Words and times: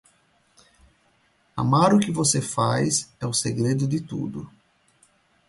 Amar 1.55 1.93
o 1.93 1.99
que 1.99 2.11
você 2.11 2.41
faz 2.41 3.13
é 3.19 3.27
o 3.27 3.33
segredo 3.35 3.87
de 3.87 4.01
tudo. 4.01 4.49